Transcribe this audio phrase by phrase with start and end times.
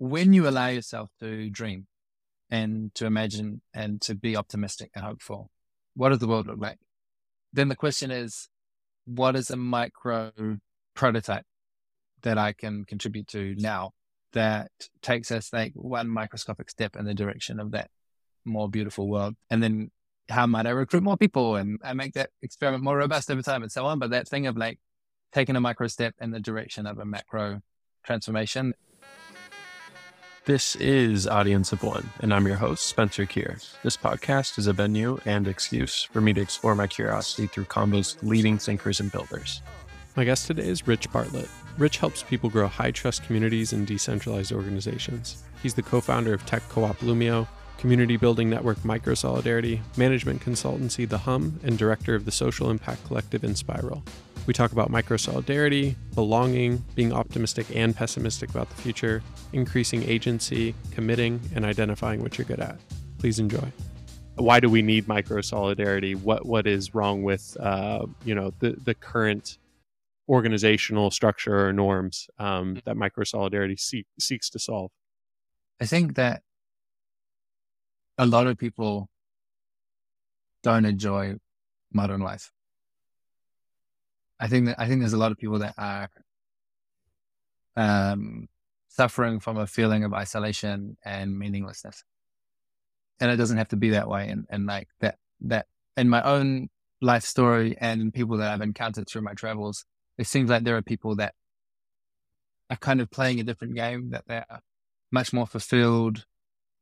[0.00, 1.86] when you allow yourself to dream
[2.50, 5.50] and to imagine and to be optimistic and hopeful,
[5.94, 6.78] what does the world look like?
[7.52, 8.48] Then the question is,
[9.04, 10.32] what is a micro
[10.94, 11.44] prototype
[12.22, 13.90] that I can contribute to now
[14.32, 14.70] that
[15.02, 17.90] takes us like one microscopic step in the direction of that
[18.46, 19.36] more beautiful world?
[19.50, 19.90] And then
[20.30, 23.62] how might I recruit more people and, and make that experiment more robust over time
[23.62, 23.98] and so on?
[23.98, 24.78] But that thing of like
[25.30, 27.60] taking a micro step in the direction of a macro
[28.02, 28.72] transformation.
[30.50, 33.64] This is Audience of One, and I'm your host, Spencer Kier.
[33.84, 38.16] This podcast is a venue and excuse for me to explore my curiosity through combos
[38.24, 39.62] leading thinkers and builders.
[40.16, 41.48] My guest today is Rich Bartlett.
[41.78, 45.44] Rich helps people grow high trust communities and decentralized organizations.
[45.62, 47.46] He's the co founder of tech co op Loomio,
[47.78, 53.42] community building network Microsolidarity, management consultancy The Hum, and director of the social impact collective
[53.42, 54.02] Enspiral.
[54.50, 61.40] We talk about microsolidarity, belonging, being optimistic and pessimistic about the future, increasing agency, committing,
[61.54, 62.76] and identifying what you're good at.
[63.18, 63.70] Please enjoy.
[64.34, 66.16] Why do we need microsolidarity?
[66.16, 69.58] What what is wrong with uh, you know the the current
[70.28, 74.90] organizational structure or norms um, that microsolidarity seek, seeks to solve?
[75.80, 76.42] I think that
[78.18, 79.10] a lot of people
[80.64, 81.36] don't enjoy
[81.92, 82.50] modern life.
[84.40, 86.08] I think that I think there's a lot of people that are
[87.76, 88.48] um,
[88.88, 92.02] suffering from a feeling of isolation and meaninglessness,
[93.20, 94.28] and it doesn't have to be that way.
[94.28, 95.66] And and like that that
[95.96, 96.70] in my own
[97.02, 99.84] life story and people that I've encountered through my travels,
[100.18, 101.34] it seems like there are people that
[102.70, 104.46] are kind of playing a different game that they're
[105.10, 106.24] much more fulfilled,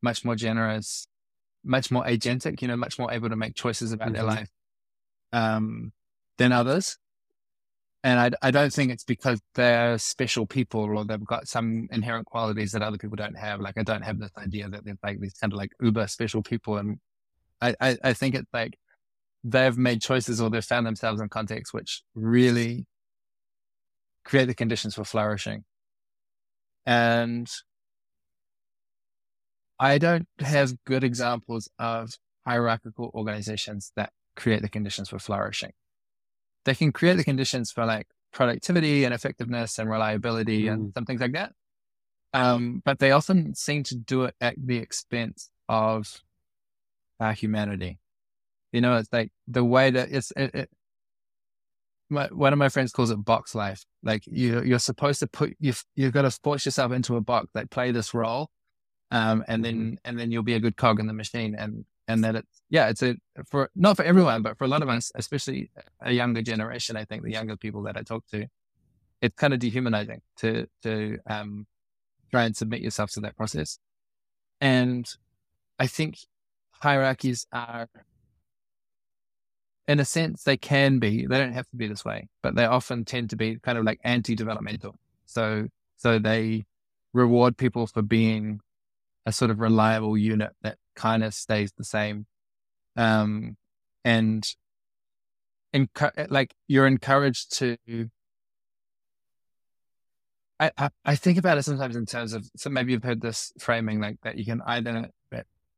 [0.02, 1.08] much more generous,
[1.64, 4.14] much more agentic, you know, much more able to make choices about mm-hmm.
[4.14, 4.50] their life
[5.32, 5.92] um,
[6.36, 6.98] than others.
[8.04, 12.26] And I, I don't think it's because they're special people or they've got some inherent
[12.26, 13.60] qualities that other people don't have.
[13.60, 16.42] Like I don't have this idea that they're like these kind of like uber special
[16.42, 16.76] people.
[16.76, 16.98] And
[17.60, 18.78] I, I, I think it's like
[19.42, 22.86] they've made choices or they've found themselves in contexts which really
[24.24, 25.64] create the conditions for flourishing.
[26.86, 27.50] And
[29.80, 32.10] I don't have good examples of
[32.46, 35.72] hierarchical organizations that create the conditions for flourishing.
[36.64, 40.72] They can create the conditions for like productivity and effectiveness and reliability mm.
[40.72, 41.52] and some things like that.
[42.34, 46.22] Um, but they often seem to do it at the expense of
[47.20, 47.98] our humanity.
[48.72, 50.70] You know, it's like the way that it's, it, it,
[52.10, 53.84] my, one of my friends calls it box life.
[54.02, 57.48] Like you, you're supposed to put, you've, you've got to force yourself into a box,
[57.54, 58.50] like play this role
[59.10, 59.94] um, and then mm-hmm.
[60.04, 61.54] and then you'll be a good cog in the machine.
[61.54, 64.82] And and that it's yeah, it's a for not for everyone, but for a lot
[64.82, 65.70] of us, especially
[66.00, 66.96] a younger generation.
[66.96, 68.46] I think the younger people that I talk to,
[69.20, 71.66] it's kind of dehumanizing to to um,
[72.30, 73.78] try and submit yourself to that process.
[74.60, 75.08] And
[75.78, 76.18] I think
[76.70, 77.88] hierarchies are,
[79.86, 81.26] in a sense, they can be.
[81.26, 83.84] They don't have to be this way, but they often tend to be kind of
[83.84, 84.98] like anti-developmental.
[85.26, 86.64] So so they
[87.12, 88.60] reward people for being
[89.26, 92.26] a sort of reliable unit that kind of stays the same.
[92.96, 93.56] Um,
[94.04, 94.44] and
[95.74, 97.76] encu- like you're encouraged to.
[100.60, 103.52] I, I, I think about it sometimes in terms of so maybe you've heard this
[103.60, 105.10] framing like that you can either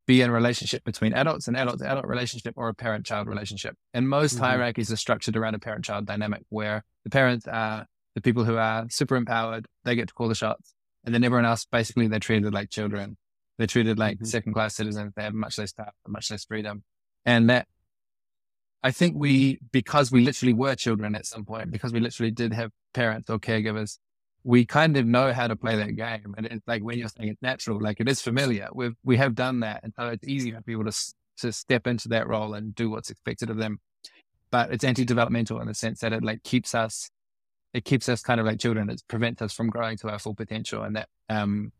[0.07, 3.27] be in a relationship between adults, and adult to adult relationship, or a parent child
[3.27, 3.75] relationship.
[3.93, 4.43] And most mm-hmm.
[4.43, 8.57] hierarchies are structured around a parent child dynamic where the parents are the people who
[8.57, 10.73] are super empowered, they get to call the shots.
[11.05, 13.17] And then everyone else, basically, they're treated like children.
[13.61, 14.25] They're treated like mm-hmm.
[14.25, 15.13] second class citizens.
[15.15, 16.81] They have much less power, much less freedom.
[17.27, 17.67] And that
[18.81, 22.53] I think we, because we literally were children at some point, because we literally did
[22.53, 23.99] have parents or caregivers,
[24.43, 26.33] we kind of know how to play that game.
[26.35, 28.67] And it's like when you're saying it's natural, like it is familiar.
[28.73, 29.81] We've, we have done that.
[29.83, 33.11] And so it's easy for people to, to step into that role and do what's
[33.11, 33.79] expected of them.
[34.49, 37.11] But it's anti-developmental in the sense that it like keeps us,
[37.75, 38.89] it keeps us kind of like children.
[38.89, 40.81] It prevents us from growing to our full potential.
[40.81, 41.71] And that, um,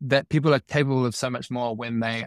[0.00, 2.26] that people are capable of so much more when they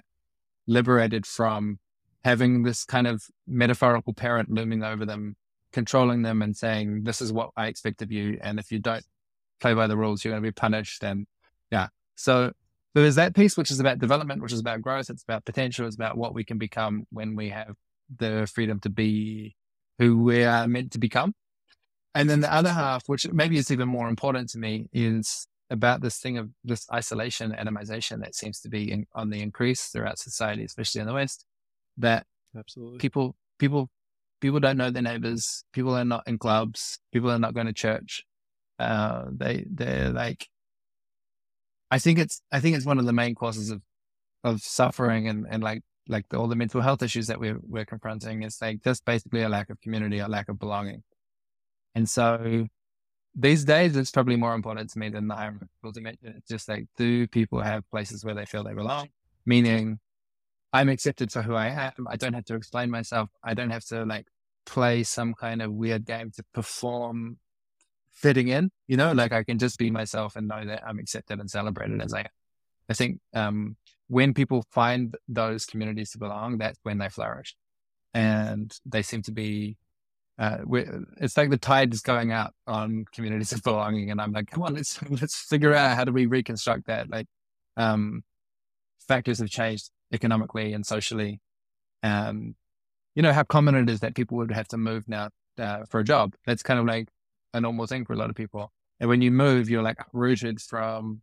[0.67, 1.79] liberated from
[2.23, 5.35] having this kind of metaphorical parent looming over them,
[5.71, 8.37] controlling them and saying, this is what I expect of you.
[8.41, 9.05] And if you don't
[9.61, 11.03] play by the rules, you're going to be punished.
[11.03, 11.27] And
[11.71, 11.87] yeah.
[12.15, 12.51] So
[12.93, 15.09] there's that piece, which is about development, which is about growth.
[15.09, 15.85] It's about potential.
[15.85, 17.75] It's about what we can become when we have
[18.17, 19.55] the freedom to be
[19.99, 21.33] who we are meant to become.
[22.15, 26.01] And then the other half, which maybe is even more important to me, is about
[26.01, 30.17] this thing of this isolation, atomization that seems to be in, on the increase throughout
[30.19, 31.45] society, especially in the West.
[31.97, 32.25] That
[32.57, 33.89] absolutely people people
[34.41, 35.63] people don't know their neighbors.
[35.73, 36.99] People are not in clubs.
[37.11, 38.23] People are not going to church.
[38.79, 40.47] Uh, they they're like
[41.91, 43.81] I think it's I think it's one of the main causes of
[44.43, 47.85] of suffering and and like like the, all the mental health issues that we're we're
[47.85, 51.03] confronting is like just basically a lack of community, a lack of belonging.
[51.95, 52.67] And so
[53.35, 56.33] these days, it's probably more important to me than the hierarchical dimension.
[56.37, 59.09] It's just like, do people have places where they feel they belong?
[59.45, 59.99] Meaning,
[60.73, 62.07] I'm accepted for who I am.
[62.07, 63.29] I don't have to explain myself.
[63.43, 64.27] I don't have to like
[64.65, 67.37] play some kind of weird game to perform
[68.11, 71.39] fitting in, you know, like I can just be myself and know that I'm accepted
[71.39, 72.27] and celebrated as I am.
[72.89, 73.77] I think um,
[74.07, 77.55] when people find those communities to belong, that's when they flourish.
[78.13, 79.77] And they seem to be,
[80.39, 80.59] uh,
[81.17, 84.09] it's like the tide is going out on communities of belonging.
[84.09, 87.09] And I'm like, come on, let's, let's figure out how do we reconstruct that?
[87.09, 87.27] Like,
[87.75, 88.23] um,
[89.05, 91.41] factors have changed economically and socially.
[92.03, 92.55] Um,
[93.15, 95.99] you know, how common it is that people would have to move now uh, for
[95.99, 96.35] a job.
[96.45, 97.09] That's kind of like
[97.53, 98.71] a normal thing for a lot of people.
[99.01, 101.21] And when you move, you're like rooted from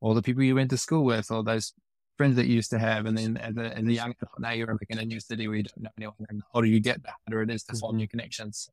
[0.00, 1.72] all the people you went to school with, all those
[2.20, 3.06] friends that you used to have.
[3.06, 5.56] And then as a, as a young adult, now you're in a new city where
[5.56, 6.26] you don't know anyone.
[6.28, 8.00] And the older you get, the harder it is to form mm-hmm.
[8.00, 8.68] new connections.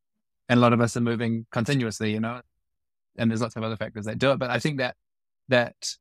[0.50, 2.42] And a lot of us are moving continuously, you know,
[3.18, 4.38] and there's lots of other factors that do it.
[4.38, 4.96] But I think that,
[5.48, 5.96] that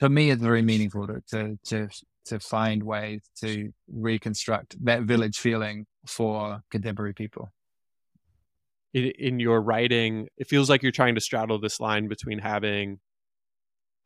[0.00, 1.88] for me, it's very meaningful to, to, to,
[2.24, 7.52] to find ways to reconstruct that village feeling for contemporary people
[8.92, 12.98] in, in your writing, it feels like you're trying to straddle this line between having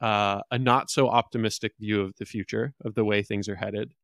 [0.04, 3.94] uh, a not so optimistic view of the future, of the way things are headed,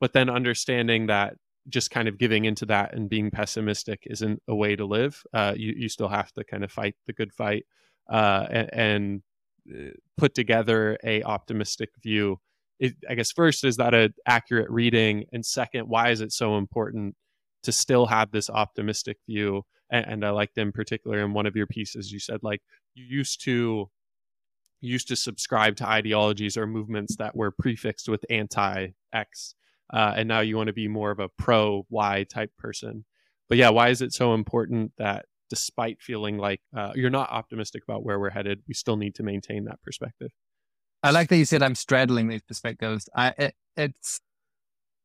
[0.00, 1.34] but then understanding that
[1.68, 5.20] just kind of giving into that and being pessimistic isn't a way to live.
[5.34, 7.66] Uh, you, you still have to kind of fight the good fight
[8.08, 9.22] uh, and, and,
[9.68, 12.36] uh, put together a optimistic view.
[12.78, 15.24] It, I guess first, is that an accurate reading?
[15.32, 17.16] And second, why is it so important
[17.64, 21.56] to still have this optimistic view and, and I liked in particular in one of
[21.56, 22.62] your pieces you said like
[22.94, 23.90] you used to
[24.80, 29.54] used to subscribe to ideologies or movements that were prefixed with anti X,
[29.92, 33.04] uh, and now you want to be more of a pro Y type person.
[33.48, 37.82] But yeah, why is it so important that despite feeling like uh, you're not optimistic
[37.82, 40.30] about where we're headed, we still need to maintain that perspective?
[41.02, 43.08] I like that you said I'm straddling these perspectives.
[43.14, 44.20] I it, it's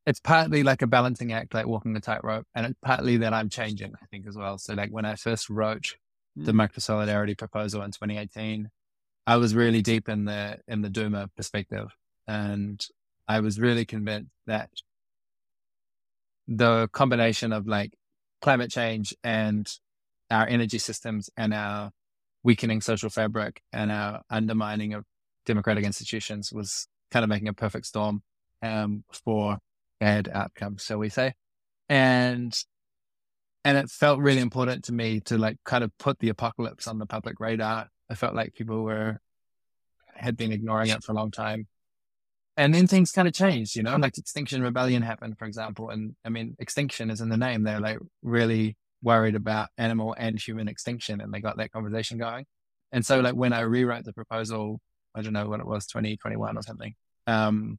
[0.06, 3.50] it's partly like a balancing act, like walking the tightrope, and it's partly that I'm
[3.50, 4.57] changing, I think, as well.
[4.57, 5.95] So, like when I first wrote
[6.36, 6.57] the hmm.
[6.57, 8.69] micro solidarity proposal in 2018,
[9.27, 11.88] I was really deep in the in the Doomer perspective,
[12.27, 12.86] and
[13.27, 14.69] I was really convinced that
[16.48, 17.94] the combination of like
[18.42, 19.68] climate change and
[20.30, 21.92] our energy systems and our
[22.44, 25.04] weakening social fabric and our undermining of
[25.45, 28.22] democratic institutions was kind of making a perfect storm
[28.62, 29.57] um, for
[30.00, 31.33] bad outcomes, shall we say.
[31.89, 32.56] And
[33.63, 37.00] and it felt really important to me to like kind of put the apocalypse on
[37.00, 37.88] the public radar.
[38.09, 39.19] I felt like people were
[40.15, 41.67] had been ignoring it for a long time.
[42.57, 45.89] And then things kind of changed, you know, like Extinction Rebellion happened, for example.
[45.89, 47.63] And I mean, extinction is in the name.
[47.63, 52.45] They're like really worried about animal and human extinction and they got that conversation going.
[52.91, 54.79] And so like when I rewrote the proposal,
[55.13, 56.95] I don't know what it was, 2021 or something,
[57.27, 57.77] um,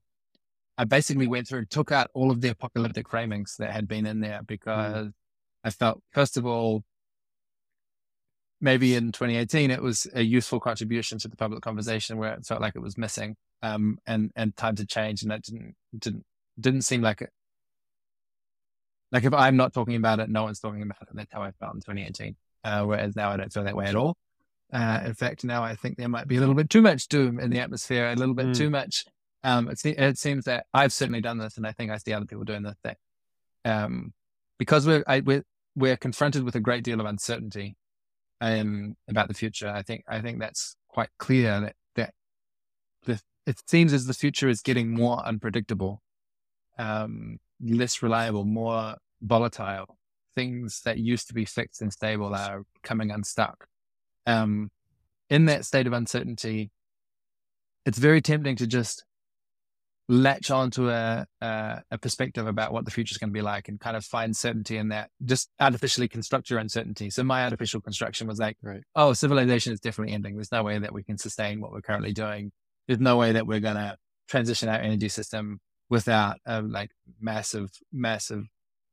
[0.79, 4.07] I basically went through and took out all of the apocalyptic framings that had been
[4.07, 4.47] in there mm.
[4.47, 5.13] because mm.
[5.65, 6.85] I felt, first of all,
[8.61, 12.61] maybe in 2018 it was a useful contribution to the public conversation where it felt
[12.61, 16.25] like it was missing um, and and time to change and that didn't didn't
[16.59, 17.31] didn't seem like it
[19.13, 21.51] like if i'm not talking about it no one's talking about it that's how i
[21.53, 24.17] felt in 2018 uh, whereas now i don't feel that way at all
[24.73, 27.39] uh, in fact now i think there might be a little bit too much doom
[27.39, 28.57] in the atmosphere a little bit mm.
[28.57, 29.05] too much
[29.47, 32.27] um, it, it, seems that I've certainly done this, and I think I see other
[32.27, 32.75] people doing this.
[32.83, 32.97] That
[33.65, 34.13] um,
[34.59, 35.45] because we're I, we're
[35.77, 37.77] we're confronted with a great deal of uncertainty
[38.41, 39.69] um, about the future.
[39.69, 42.15] I think I think that's quite clear that that
[43.05, 46.03] the, it seems as the future is getting more unpredictable,
[46.79, 49.99] um, less reliable, more volatile.
[50.35, 53.67] Things that used to be fixed and stable are coming unstuck.
[54.27, 54.71] Um,
[55.31, 56.71] in that state of uncertainty,
[57.87, 59.05] it's very tempting to just
[60.09, 63.69] latch onto a, a, a perspective about what the future is going to be like
[63.69, 67.11] and kind of find certainty in that just artificially construct your uncertainty.
[67.11, 68.83] So my artificial construction was like right.
[68.95, 70.37] oh civilization is definitely ending.
[70.37, 72.53] There's no way that we can sustain what we're currently doing.
[72.87, 73.97] There's no way that we're going to
[74.29, 78.45] transition our energy system without a like massive massive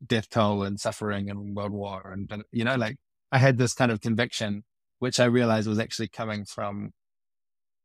[0.06, 2.98] death toll and suffering and world war and you know like
[3.32, 4.64] i had this kind of conviction
[5.00, 6.92] which i realized was actually coming from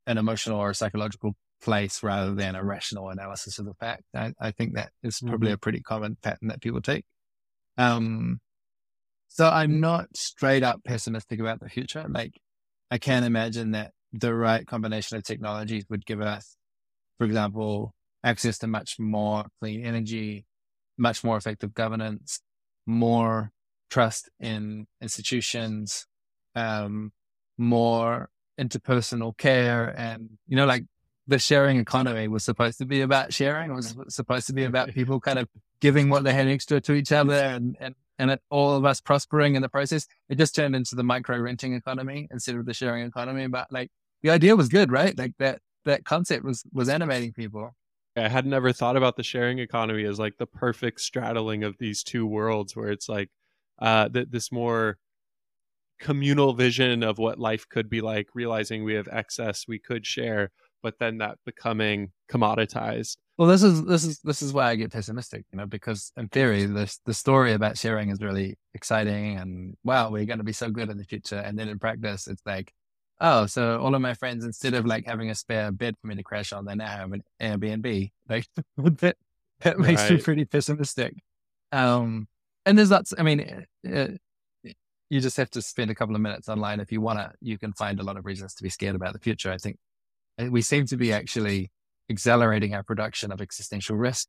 [0.07, 4.05] an emotional or psychological place rather than a rational analysis of the fact.
[4.15, 5.55] I, I think that is probably mm-hmm.
[5.55, 7.05] a pretty common pattern that people take.
[7.77, 8.41] Um,
[9.29, 12.05] so I'm not straight up pessimistic about the future.
[12.09, 12.41] Like
[12.91, 16.57] I can imagine that the right combination of technologies would give us,
[17.19, 20.47] for example, access to much more clean energy,
[20.97, 22.41] much more effective governance,
[22.87, 23.53] more
[23.91, 26.07] trust in institutions,
[26.55, 27.13] um,
[27.59, 29.95] more interpersonal care.
[29.97, 30.85] And, you know, like
[31.29, 34.89] the sharing economy was supposed to be about sharing, it was supposed to be about
[34.95, 35.49] people kind of
[35.81, 39.01] giving what they had extra to each other and, and, and it, all of us
[39.01, 40.07] prospering in the process.
[40.29, 43.47] It just turned into the micro renting economy instead of the sharing economy.
[43.47, 43.91] But like
[44.23, 45.17] the idea was good, right?
[45.17, 47.77] Like that, that concept was, was animating people.
[48.17, 52.03] I had never thought about the sharing economy as like the perfect straddling of these
[52.03, 53.29] two worlds where it's like
[53.79, 54.99] uh, th- this more
[56.01, 60.51] communal vision of what life could be like, realizing we have excess we could share,
[60.83, 63.17] but then that becoming commoditized.
[63.37, 66.29] Well, this is this is this is why I get pessimistic, you know, because in
[66.29, 70.53] theory, this the story about sharing is really exciting and wow, we're going to be
[70.53, 72.73] so good in the future, and then in practice, it's like,
[73.21, 76.17] oh, so all of my friends, instead of like having a spare bed for me
[76.17, 78.11] to crash on, they now have an Airbnb.
[78.29, 79.17] Like that,
[79.61, 80.13] that makes right.
[80.13, 81.15] me pretty pessimistic.
[81.73, 82.29] Um,
[82.67, 83.15] and there's lots.
[83.17, 84.09] I mean, uh,
[85.11, 87.33] you just have to spend a couple of minutes online if you want to.
[87.41, 89.51] You can find a lot of reasons to be scared about the future.
[89.51, 89.79] I think
[90.39, 91.71] we seem to be actually
[92.11, 94.29] accelerating our production of existential risk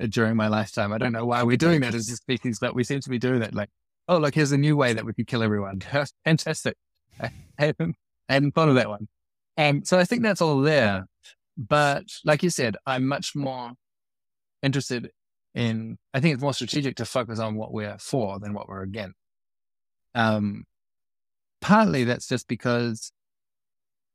[0.00, 0.92] uh, during my lifetime.
[0.92, 3.18] I don't know why we're doing that as a species, but we seem to be
[3.18, 3.54] doing that.
[3.54, 3.70] Like,
[4.08, 5.80] oh, look, here's a new way that we could kill everyone.
[6.24, 6.76] Fantastic.
[7.20, 7.96] I hadn't,
[8.28, 9.08] thought of that one.
[9.56, 11.06] And so I think that's all there.
[11.56, 13.72] But like you said, I'm much more
[14.62, 15.10] interested
[15.54, 18.82] in, I think it's more strategic to focus on what we're for than what we're
[18.82, 19.14] against.
[20.16, 20.64] Um,
[21.60, 23.12] partly that's just because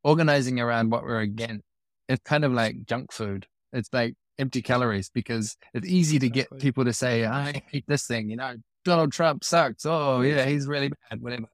[0.10, 1.64] organizing around what we're against,
[2.08, 3.46] it's kind of like junk food.
[3.72, 8.08] It's like empty calories because it's easy to get people to say, I hate this
[8.08, 9.86] thing, you know, Donald Trump sucks.
[9.86, 11.50] Oh yeah, he's really bad, whatever.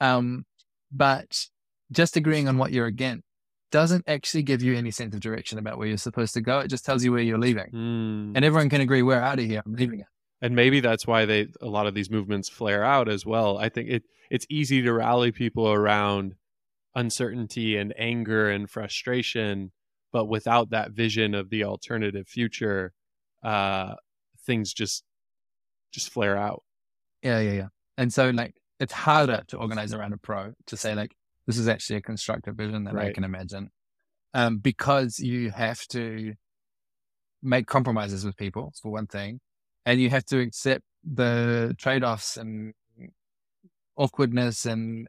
[0.00, 0.46] Um,
[0.90, 1.46] but
[1.92, 3.24] just agreeing on what you're against
[3.70, 6.60] doesn't actually give you any sense of direction about where you're supposed to go.
[6.60, 7.70] It just tells you where you're leaving.
[7.72, 8.32] Mm.
[8.34, 9.62] And everyone can agree, we're out of here.
[9.64, 10.06] I'm leaving it.
[10.40, 13.58] And maybe that's why they a lot of these movements flare out as well.
[13.58, 16.34] I think it it's easy to rally people around
[16.94, 19.72] uncertainty and anger and frustration,
[20.12, 22.92] but without that vision of the alternative future,
[23.42, 23.94] uh,
[24.44, 25.04] things just
[25.92, 26.62] just flare out.
[27.22, 27.68] Yeah, yeah, yeah.
[27.98, 31.14] And so like it's harder to organize around a pro to say like
[31.46, 33.08] this is actually a constructive vision that right.
[33.08, 33.70] I can imagine.
[34.32, 36.34] Um, because you have to
[37.42, 39.40] make compromises with people for one thing,
[39.84, 42.74] and you have to accept the trade-offs and
[43.96, 45.08] awkwardness and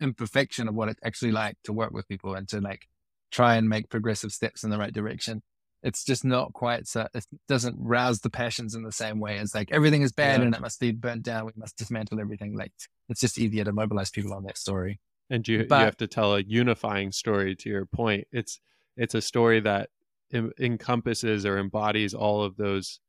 [0.00, 2.88] imperfection of what it's actually like to work with people and to like
[3.30, 5.42] try and make progressive steps in the right direction.
[5.82, 9.54] It's just not quite so, it doesn't rouse the passions in the same way as
[9.54, 10.46] like everything is bad yeah.
[10.46, 11.46] and it must be burnt down.
[11.46, 12.56] We must dismantle everything.
[12.56, 12.72] Like
[13.08, 15.00] it's just easier to mobilize people on that story.
[15.30, 18.26] And you, but, you have to tell a unifying story to your point.
[18.32, 18.60] It's,
[18.96, 19.90] it's a story that
[20.32, 23.00] encompasses or embodies all of those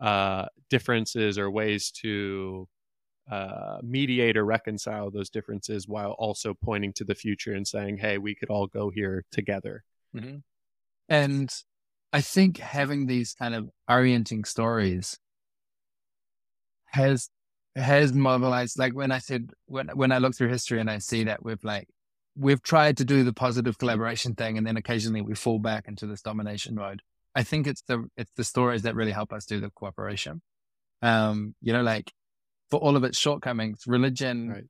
[0.00, 2.68] uh, differences or ways to
[3.30, 8.18] uh, mediate or reconcile those differences while also pointing to the future and saying, hey,
[8.18, 9.84] we could all go here together.
[10.16, 10.36] Mm-hmm.
[11.08, 11.50] And
[12.12, 15.18] I think having these kind of orienting stories
[16.86, 17.28] has
[17.76, 21.24] has mobilized like when I said when when I look through history and I see
[21.24, 21.88] that we've like
[22.34, 26.06] we've tried to do the positive collaboration thing and then occasionally we fall back into
[26.06, 27.02] this domination mode.
[27.34, 30.40] I think it's the it's the stories that really help us do the cooperation.
[31.02, 32.10] Um, you know, like
[32.70, 34.64] for all of its shortcomings, religion right.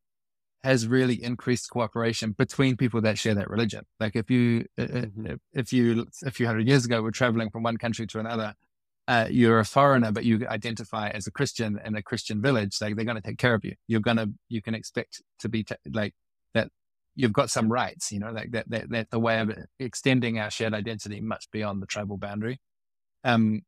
[0.62, 3.84] has really increased cooperation between people that share that religion.
[3.98, 5.34] Like if you, uh, uh, mm-hmm.
[5.52, 8.54] if you, a few hundred years ago were traveling from one country to another,
[9.08, 12.76] uh, you're a foreigner, but you identify as a Christian in a Christian village.
[12.80, 13.74] Like they're going to take care of you.
[13.86, 16.14] You're going to, you can expect to be t- like
[16.54, 16.68] that.
[17.16, 19.50] You've got some rights, you know, like that, that, that's a way of
[19.80, 22.60] extending our shared identity much beyond the tribal boundary.
[23.24, 23.62] Um,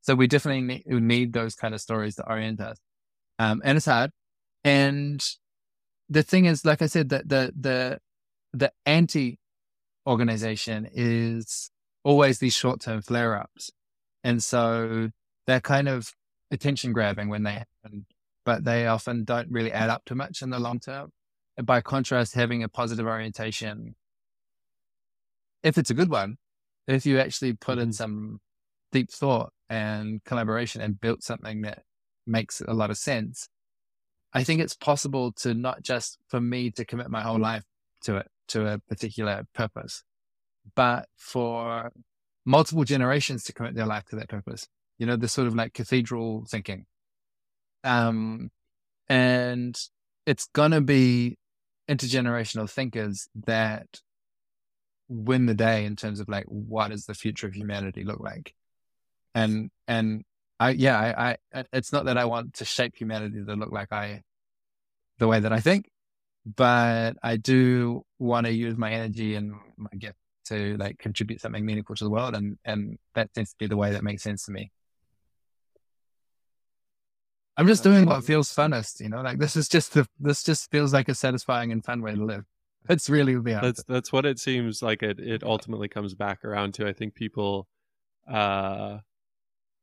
[0.00, 2.78] so we definitely need, need those kind of stories to orient us.
[3.38, 4.10] Um, and it's hard.
[4.64, 5.24] And
[6.08, 7.98] the thing is, like I said, that the, the,
[8.52, 9.38] the anti
[10.06, 11.70] organization is
[12.04, 13.70] always these short term flare ups.
[14.24, 15.10] And so
[15.46, 16.12] they're kind of
[16.50, 18.06] attention grabbing when they happen,
[18.44, 21.10] but they often don't really add up to much in the long term.
[21.56, 23.94] And by contrast, having a positive orientation,
[25.62, 26.36] if it's a good one,
[26.86, 27.92] if you actually put in mm-hmm.
[27.92, 28.40] some
[28.92, 31.82] deep thought and collaboration and built something that
[32.26, 33.48] makes a lot of sense.
[34.32, 37.64] I think it's possible to not just for me to commit my whole life
[38.02, 40.02] to it, to a particular purpose,
[40.74, 41.90] but for
[42.44, 44.66] multiple generations to commit their life to that purpose.
[44.98, 46.86] You know, this sort of like cathedral thinking.
[47.84, 48.50] Um,
[49.08, 49.78] and
[50.26, 51.38] it's going to be
[51.88, 54.00] intergenerational thinkers that
[55.08, 58.54] win the day in terms of like what does the future of humanity look like
[59.36, 60.24] and and
[60.58, 63.92] i yeah I, I it's not that i want to shape humanity to look like
[63.92, 64.22] i
[65.18, 65.90] the way that i think
[66.44, 71.64] but i do want to use my energy and my gift to like contribute something
[71.64, 74.44] meaningful to the world and and that tends to be the way that makes sense
[74.44, 74.70] to me
[77.56, 80.70] i'm just doing what feels funnest you know like this is just the this just
[80.70, 82.44] feels like a satisfying and fun way to live
[82.86, 83.66] that's really the answer.
[83.66, 85.02] That's that's what it seems like.
[85.02, 86.86] It it ultimately comes back around to.
[86.86, 87.66] I think people
[88.30, 88.98] uh,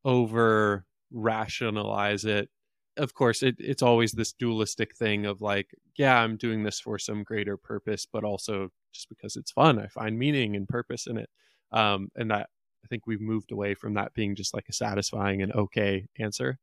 [0.06, 2.50] over rationalize it.
[2.98, 7.00] Of course, it, it's always this dualistic thing of like, yeah, I'm doing this for
[7.00, 9.80] some greater purpose, but also just because it's fun.
[9.80, 11.30] I find meaning and purpose in it,
[11.72, 12.50] um, and that
[12.84, 16.60] I think we've moved away from that being just like a satisfying and okay answer.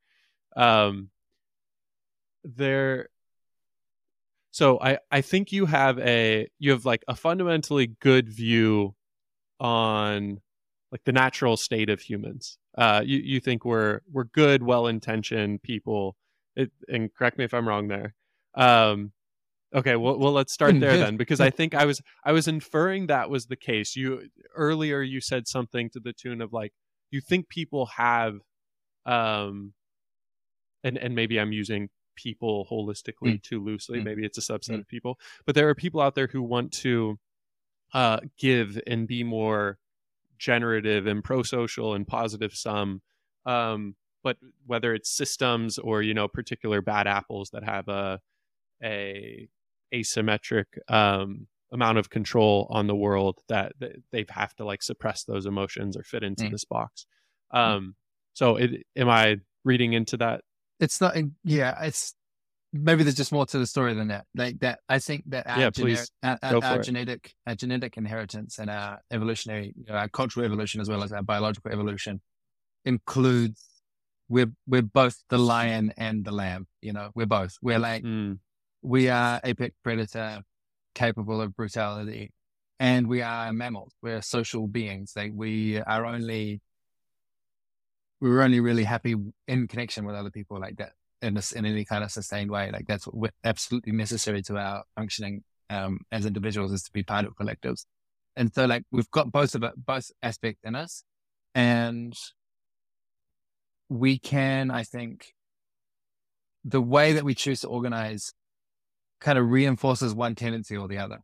[0.57, 1.11] Um,
[2.45, 3.09] there
[4.51, 8.95] so I I think you have a you have like a fundamentally good view
[9.61, 10.41] on
[10.93, 12.59] like the natural state of humans.
[12.77, 16.17] Uh, you you think we're we're good, well intentioned people.
[16.57, 18.15] It, and correct me if I'm wrong there.
[18.55, 19.13] Um,
[19.75, 23.07] okay, well, well, let's start there then, because I think I was I was inferring
[23.09, 23.97] that was the case.
[23.97, 26.73] You earlier you said something to the tune of like
[27.11, 28.39] you think people have,
[29.07, 29.73] um,
[30.85, 33.43] and and maybe I'm using people holistically mm.
[33.43, 34.01] too loosely.
[34.01, 34.05] Mm.
[34.05, 34.81] Maybe it's a subset mm.
[34.81, 37.19] of people, but there are people out there who want to
[37.93, 39.79] uh, give and be more
[40.41, 43.03] generative and pro-social and positive sum.
[43.47, 43.95] Um,
[44.25, 48.21] but whether it's systems or you know particular bad apples that have a
[48.83, 49.49] a
[49.95, 53.73] asymmetric um, amount of control on the world that,
[54.13, 56.51] they have to like suppress those emotions or fit into mm.
[56.51, 57.07] this box.
[57.53, 57.59] Mm.
[57.59, 57.95] Um,
[58.33, 60.43] so it, am I reading into that
[60.81, 62.15] it's not yeah it's
[62.73, 64.27] maybe there's just more to the story than that.
[64.35, 68.59] Like that i think that our, yeah, gener- our, our, our genetic our genetic inheritance
[68.59, 72.21] and our evolutionary you know, our cultural evolution as well as our biological evolution
[72.85, 73.71] includes
[74.29, 77.57] we're we're both the lion and the lamb you know we're both.
[77.61, 78.39] We're like mm.
[78.83, 80.43] we are apex predator
[80.95, 82.33] capable of brutality
[82.79, 83.93] and we are mammals.
[84.03, 85.13] We're social beings.
[85.15, 86.63] Like we are only
[88.21, 89.17] we were only really happy
[89.49, 92.71] in connection with other people like that in this in any kind of sustained way.
[92.71, 93.09] Like that's
[93.45, 97.85] absolutely necessary to our functioning um, as individuals is to be part of collectives.
[98.37, 101.05] And so like we've got both of it, both aspects in us,
[101.55, 102.15] and
[103.89, 105.33] we can, I think,
[106.65, 108.33] the way that we choose to organize
[109.21, 111.19] kind of reinforces one tendency or the other.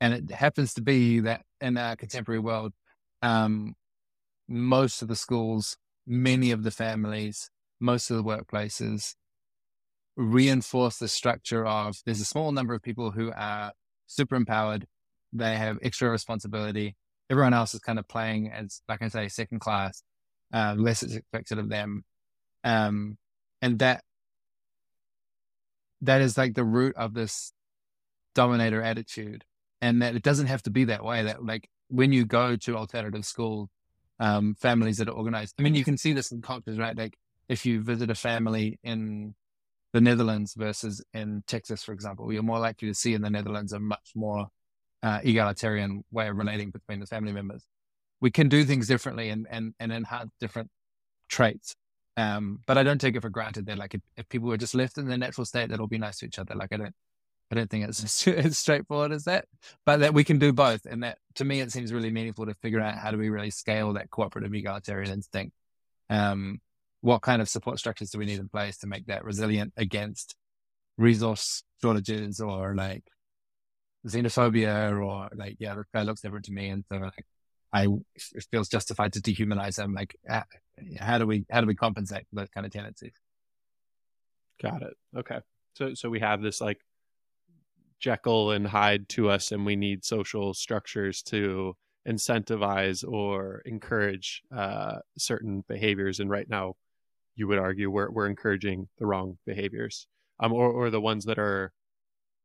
[0.00, 2.72] And it happens to be that in our contemporary world,
[3.20, 3.74] um,
[4.48, 7.50] most of the schools many of the families,
[7.82, 9.14] most of the workplaces
[10.16, 13.72] reinforce the structure of there's a small number of people who are
[14.06, 14.86] super empowered.
[15.32, 16.96] They have extra responsibility.
[17.28, 20.02] Everyone else is kind of playing as, like I say, second class.
[20.52, 22.04] Uh, less is expected of them.
[22.62, 23.16] Um,
[23.62, 24.04] and that,
[26.02, 27.52] that is like the root of this
[28.34, 29.44] dominator attitude.
[29.80, 31.24] And that it doesn't have to be that way.
[31.24, 33.70] That like when you go to alternative school,
[34.20, 35.56] um, families that are organized.
[35.58, 36.96] I mean, you can see this in cultures, right?
[36.96, 37.16] Like
[37.48, 39.34] if you visit a family in
[39.92, 43.72] the Netherlands versus in Texas, for example, you're more likely to see in the Netherlands
[43.72, 44.48] a much more
[45.02, 47.64] uh, egalitarian way of relating between the family members.
[48.20, 50.70] We can do things differently and, and, and enhance different
[51.28, 51.74] traits.
[52.16, 54.74] Um, but I don't take it for granted that like if, if people were just
[54.74, 56.54] left in their natural state, that'll be nice to each other.
[56.54, 56.94] Like I don't
[57.50, 59.46] I don't think it's as straightforward as that,
[59.84, 60.86] but that we can do both.
[60.86, 63.50] And that to me, it seems really meaningful to figure out how do we really
[63.50, 65.54] scale that cooperative egalitarian instinct.
[66.08, 66.60] Um,
[67.02, 70.34] what kind of support structures do we need in place to make that resilient against
[70.96, 73.04] resource shortages or like
[74.06, 76.68] xenophobia or like, yeah, the guy looks different to me.
[76.68, 77.26] And so like,
[77.72, 79.94] I, it feels justified to dehumanize them.
[79.94, 80.16] Like,
[80.98, 83.14] how do we, how do we compensate for those kind of tendencies?
[84.62, 84.94] Got it.
[85.16, 85.40] Okay.
[85.74, 86.78] So, so we have this like
[87.98, 91.74] Jekyll and Hyde to us, and we need social structures to
[92.06, 96.20] incentivize or encourage uh, certain behaviors.
[96.20, 96.74] And right now,
[97.34, 100.06] you would argue we're we're encouraging the wrong behaviors,
[100.40, 101.72] um, or or the ones that are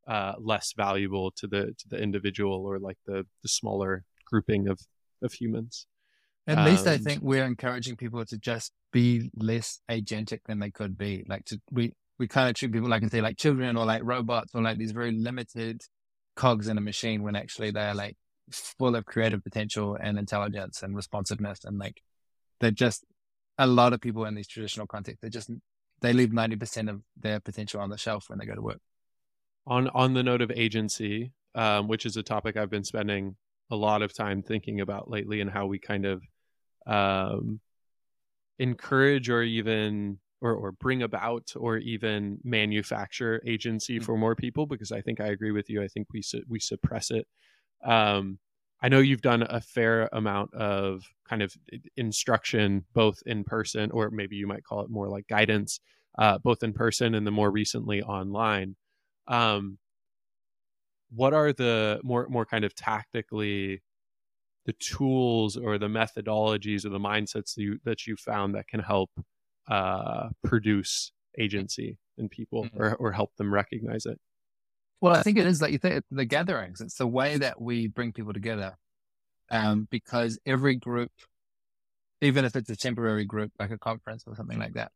[0.08, 4.80] uh, less valuable to the to the individual or like the the smaller grouping of
[5.22, 5.88] of humans.
[6.48, 10.72] At um, least I think we're encouraging people to just be less agentic than they
[10.72, 11.26] could be.
[11.28, 14.02] Like to we we kind of treat people like I say like children or like
[14.04, 15.82] robots or like these very limited
[16.36, 18.16] cogs in a machine when actually they're like
[18.52, 22.02] full of creative potential and intelligence and responsiveness and like
[22.60, 23.04] they're just
[23.58, 25.50] a lot of people in these traditional contexts they just
[26.00, 28.82] they leave 90% of their potential on the shelf when they go to work
[29.66, 33.36] on on the note of agency um, which is a topic i've been spending
[33.72, 36.22] a lot of time thinking about lately and how we kind of
[36.86, 37.60] um,
[38.60, 44.04] encourage or even or, or bring about or even manufacture agency mm.
[44.04, 45.82] for more people because I think I agree with you.
[45.82, 47.28] I think we su- we suppress it.
[47.84, 48.40] Um,
[48.82, 51.54] I know you've done a fair amount of kind of
[51.96, 55.80] instruction, both in person or maybe you might call it more like guidance,
[56.18, 58.76] uh, both in person and then more recently online.
[59.28, 59.80] Um,
[61.10, 63.82] what are the more more kind of tactically
[64.66, 68.82] the tools or the methodologies or the mindsets that you that you found that can
[68.82, 69.10] help
[69.70, 72.82] uh, produce agency in people mm-hmm.
[72.82, 74.20] or, or help them recognize it?
[75.02, 76.82] Well, I think it is like you think the gatherings.
[76.82, 78.76] It's the way that we bring people together,
[79.52, 81.12] um, because every group,
[82.22, 84.92] even if it's a temporary group like a conference or something like that,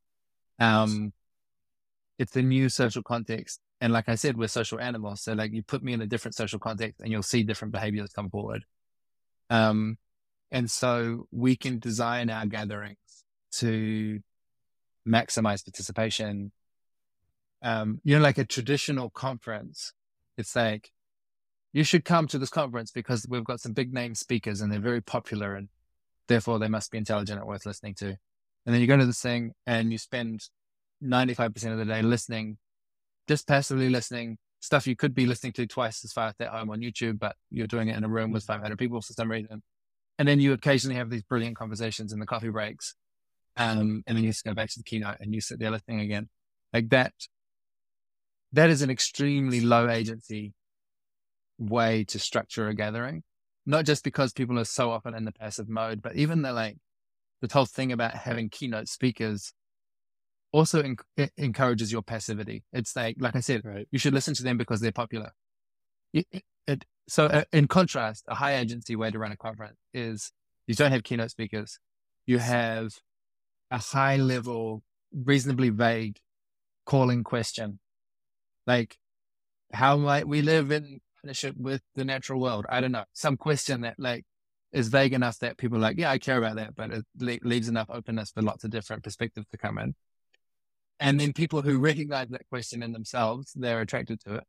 [0.59, 1.13] um,
[2.17, 3.59] it's a new social context.
[3.79, 5.23] And like I said, we're social animals.
[5.23, 8.11] So like you put me in a different social context and you'll see different behaviors
[8.11, 8.63] come forward.
[9.49, 9.97] Um,
[10.51, 12.97] and so we can design our gatherings
[13.53, 14.19] to
[15.07, 16.51] maximize participation.
[17.61, 19.93] Um, you know, like a traditional conference,
[20.37, 20.91] it's like,
[21.73, 24.79] you should come to this conference because we've got some big name speakers and they're
[24.79, 25.69] very popular and
[26.27, 28.07] therefore they must be intelligent and worth listening to.
[28.65, 30.41] And then you go to this thing and you spend
[31.03, 32.57] 95% of the day listening,
[33.27, 36.81] just passively listening, stuff you could be listening to twice as fast at home on
[36.81, 39.63] YouTube, but you're doing it in a room with 500 people for some reason.
[40.19, 42.95] And then you occasionally have these brilliant conversations in the coffee breaks
[43.57, 45.99] um, and then you just go back to the keynote and you sit there listening
[46.01, 46.29] again.
[46.73, 47.13] Like that,
[48.53, 50.53] that is an extremely low agency
[51.57, 53.23] way to structure a gathering.
[53.65, 56.77] Not just because people are so often in the passive mode, but even the like,
[57.41, 59.53] the whole thing about having keynote speakers
[60.51, 62.63] also en- encourages your passivity.
[62.73, 63.87] It's like, like I said, right.
[63.91, 65.31] you should listen to them because they're popular.
[66.13, 66.27] It,
[66.67, 70.31] it, so, uh, in contrast, a high agency way to run a conference is
[70.65, 71.77] you don't have keynote speakers.
[72.25, 72.93] You have
[73.69, 74.81] a high level,
[75.13, 76.19] reasonably vague
[76.85, 77.79] calling question.
[78.67, 78.97] Like,
[79.73, 82.65] how might we live in partnership with the natural world?
[82.69, 83.05] I don't know.
[83.13, 84.25] Some question that like
[84.71, 87.47] is vague enough that people are like, yeah, I care about that, but it le-
[87.47, 89.95] leaves enough openness for lots of different perspectives to come in.
[90.99, 94.43] And then people who recognize that question in themselves, they're attracted to it.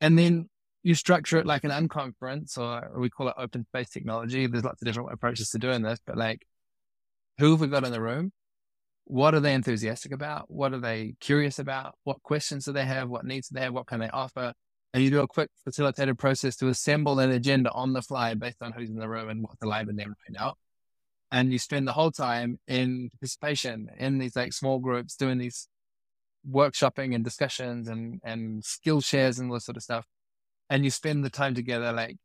[0.00, 0.48] And then
[0.82, 4.46] you structure it like an unconference or we call it open space technology.
[4.46, 6.46] There's lots of different approaches to doing this, but like
[7.38, 8.32] who have we got in the room?
[9.08, 10.50] What are they enthusiastic about?
[10.50, 11.94] What are they curious about?
[12.04, 13.08] What questions do they have?
[13.08, 13.72] What needs do they have?
[13.72, 14.52] What can they offer?
[14.92, 18.62] And you do a quick facilitated process to assemble an agenda on the fly based
[18.62, 20.54] on who's in the room and what's alive in them right now.
[21.32, 25.68] And you spend the whole time in participation in these like small groups doing these
[26.46, 30.04] workshopping and discussions and, and skill shares and all this sort of stuff.
[30.68, 32.18] And you spend the time together like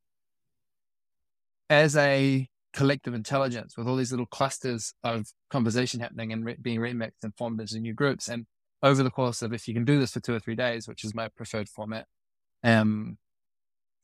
[1.69, 6.79] as a collective intelligence with all these little clusters of conversation happening and re- being
[6.79, 8.27] remixed and formed into new groups.
[8.27, 8.45] And
[8.81, 11.03] over the course of, if you can do this for two or three days, which
[11.03, 12.07] is my preferred format,
[12.63, 13.17] um,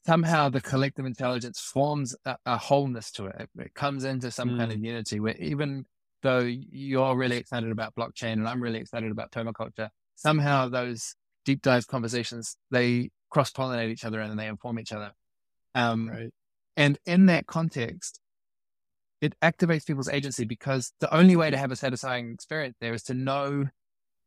[0.05, 3.35] somehow the collective intelligence forms a, a wholeness to it.
[3.39, 3.49] it.
[3.57, 3.73] it.
[3.73, 4.57] comes into some mm.
[4.57, 4.85] kind of mm.
[4.85, 5.85] unity where even
[6.21, 11.61] though you're really excited about blockchain and I'm really excited about permaculture, somehow those deep
[11.61, 15.11] dive conversations, they cross pollinate each other and they inform each other.
[15.75, 16.29] Um, right.
[16.75, 18.19] And in that context,
[19.21, 23.03] it activates people's agency because the only way to have a satisfying experience there is
[23.03, 23.65] to know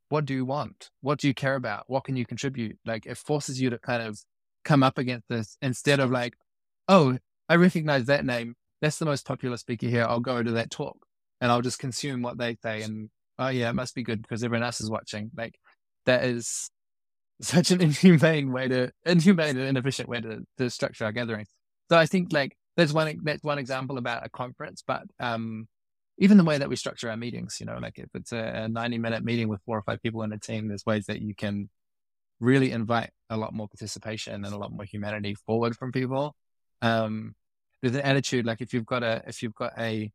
[0.09, 0.91] what do you want?
[1.01, 1.85] What do you care about?
[1.87, 2.79] What can you contribute?
[2.85, 4.19] Like it forces you to kind of
[4.65, 6.35] come up against this instead of like,
[6.87, 7.17] oh,
[7.49, 8.55] I recognize that name.
[8.83, 10.05] That's the most popular speaker here.
[10.07, 10.99] I'll go to that talk
[11.41, 12.83] and I'll just consume what they say.
[12.83, 15.31] And oh yeah, it must be good because everyone else is watching.
[15.35, 15.55] Like
[16.05, 16.71] that is
[17.41, 21.49] such an inhumane way to inhumane and inefficient way to, to structure our gatherings.
[21.91, 25.69] So I think like that's one that's one example about a conference, but um,
[26.19, 28.69] even the way that we structure our meetings, you know, like if it's a, a
[28.69, 31.35] 90 minute meeting with four or five people in a team, there's ways that you
[31.35, 31.69] can
[32.41, 36.35] really invite a lot more participation and a lot more humanity forward from people.
[36.81, 37.35] Um,
[37.81, 40.11] there's an attitude like if you've got a if you've got a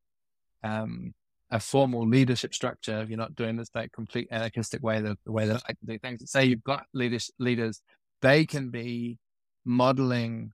[0.63, 1.13] um,
[1.51, 5.31] a formal leadership structure, if you're not doing this like complete anarchistic way, the, the
[5.31, 6.29] way that I do things.
[6.29, 7.81] Say you've got leaders leaders,
[8.21, 9.17] they can be
[9.65, 10.51] modeling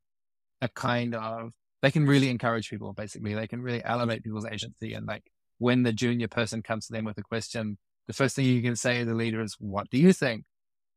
[0.61, 1.51] a kind of
[1.83, 3.35] they can really encourage people basically.
[3.35, 7.05] They can really elevate people's agency and like when the junior person comes to them
[7.05, 9.97] with a question the first thing you can say to the leader is what do
[9.97, 10.45] you think?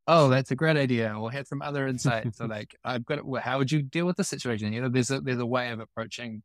[0.07, 2.39] Oh that's a great idea or had some other insights.
[2.39, 4.73] So like i've got well, how would you deal with the situation?
[4.73, 6.43] You know there's a there's a way of approaching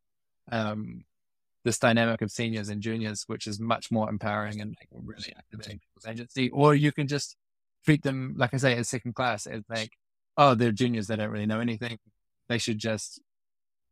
[0.51, 1.03] um
[1.63, 5.79] this dynamic of seniors and juniors which is much more empowering and like, really activating
[5.79, 6.49] people's agency.
[6.49, 7.37] Or you can just
[7.85, 9.91] treat them like i say as second class as like
[10.37, 11.99] oh they're juniors they don't really know anything.
[12.49, 13.21] They should just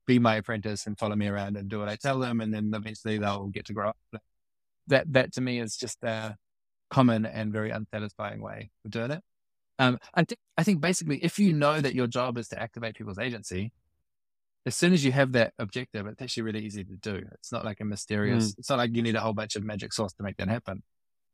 [0.09, 2.41] be my apprentice and follow me around and do what I tell them.
[2.41, 3.97] And then eventually they'll get to grow up.
[4.87, 6.35] That, that to me is just a
[6.89, 9.21] common and very unsatisfying way of doing it.
[9.77, 12.95] Um, I think, I think basically if you know that your job is to activate
[12.95, 13.71] people's agency,
[14.65, 17.21] as soon as you have that objective, it's actually really easy to do.
[17.33, 18.57] It's not like a mysterious, mm.
[18.57, 20.81] it's not like you need a whole bunch of magic sauce to make that happen.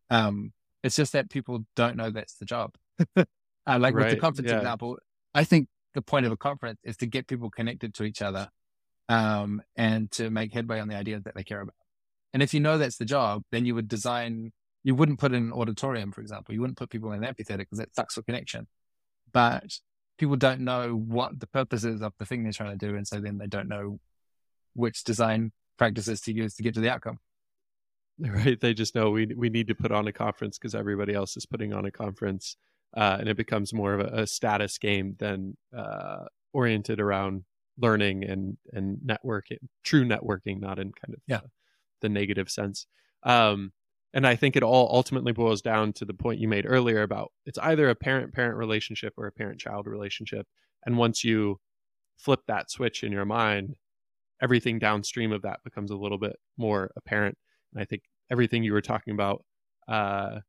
[0.10, 0.52] Um,
[0.84, 2.76] it's just that people don't know that's the job.
[3.16, 3.24] uh,
[3.66, 3.96] like right.
[3.96, 4.58] with the conference yeah.
[4.58, 4.98] example,
[5.34, 8.50] I think the point of a conference is to get people connected to each other
[9.10, 11.76] um, and to make headway on the ideas that they care about.
[12.34, 14.52] And if you know that's the job, then you would design,
[14.84, 16.54] you wouldn't put in an auditorium, for example.
[16.54, 18.68] You wouldn't put people in an amphitheater because that sucks for connection.
[19.32, 19.80] But
[20.18, 22.96] people don't know what the purpose is of the thing they're trying to do.
[22.96, 24.00] And so then they don't know
[24.74, 27.20] which design practices to use to get to the outcome.
[28.18, 28.58] Right.
[28.58, 31.46] They just know we, we need to put on a conference because everybody else is
[31.46, 32.56] putting on a conference.
[32.96, 37.44] Uh, and it becomes more of a, a status game than uh, oriented around
[37.78, 41.40] learning and, and networking, true networking, not in kind of yeah.
[41.40, 41.50] the,
[42.02, 42.88] the negative sense.
[43.24, 43.74] Um,
[44.14, 47.34] and I think it all ultimately boils down to the point you made earlier about
[47.46, 50.48] it's either a parent parent relationship or a parent child relationship.
[50.86, 51.60] And once you
[52.18, 53.76] flip that switch in your mind,
[54.42, 57.38] everything downstream of that becomes a little bit more apparent.
[57.74, 59.44] And I think everything you were talking about,
[59.88, 60.40] uh,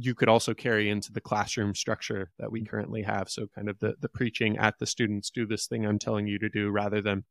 [0.00, 2.68] you could also carry into the classroom structure that we mm.
[2.68, 3.28] currently have.
[3.28, 6.38] So, kind of the, the preaching at the students do this thing I'm telling you
[6.38, 7.24] to do rather than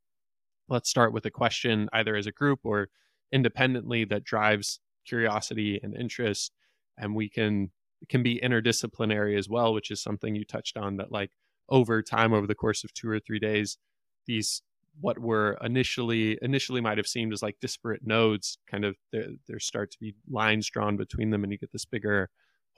[0.67, 2.89] let's start with a question either as a group or
[3.31, 6.51] independently that drives curiosity and interest
[6.97, 7.71] and we can
[8.09, 11.31] can be interdisciplinary as well which is something you touched on that like
[11.69, 13.77] over time over the course of two or three days
[14.25, 14.61] these
[14.99, 19.59] what were initially initially might have seemed as like disparate nodes kind of there, there
[19.59, 22.29] start to be lines drawn between them and you get this bigger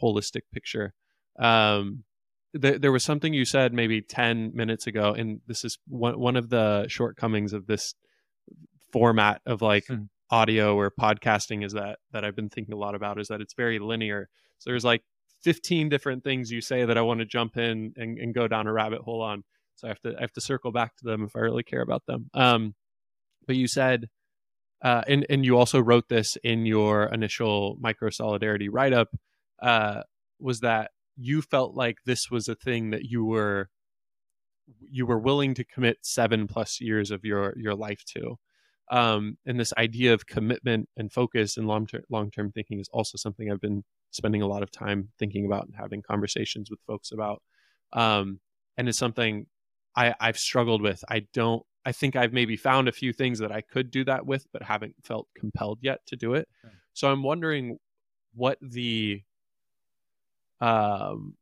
[0.02, 0.94] holistic picture
[1.40, 2.04] um
[2.60, 6.36] th- there was something you said maybe 10 minutes ago and this is one, one
[6.36, 7.94] of the shortcomings of this
[8.92, 12.96] format of like hmm audio or podcasting is that that I've been thinking a lot
[12.96, 14.30] about is that it's very linear.
[14.60, 15.04] So there's like
[15.44, 18.68] 15 different things you say that I want to jump in and, and go down
[18.68, 19.44] a rabbit hole on.
[19.76, 21.82] So I have to I have to circle back to them if I really care
[21.82, 22.30] about them.
[22.34, 22.76] Um,
[23.48, 24.10] but you said,
[24.84, 29.10] uh, and and you also wrote this in your initial micro solidarity write up,
[29.62, 30.02] uh,
[30.40, 33.70] was that you felt like this was a thing that you were
[34.90, 38.38] you were willing to commit seven plus years of your your life to
[38.92, 42.90] um, and this idea of commitment and focus and long term long term thinking is
[42.92, 46.80] also something I've been spending a lot of time thinking about and having conversations with
[46.88, 47.42] folks about.
[47.94, 48.40] Um,
[48.78, 49.46] and it's something
[49.96, 51.04] I, I've struggled with.
[51.10, 51.64] I don't.
[51.86, 54.62] I think I've maybe found a few things that I could do that with, but
[54.62, 56.48] haven't felt compelled yet to do it.
[56.66, 56.74] Okay.
[56.94, 57.78] So I'm wondering
[58.34, 59.22] what the
[60.62, 61.36] um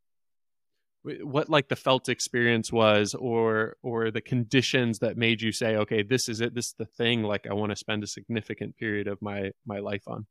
[1.23, 6.03] what like the felt experience was or or the conditions that made you say okay
[6.03, 6.53] this is it.
[6.53, 9.79] This is the thing like i want to spend a significant period of my my
[9.79, 10.25] life on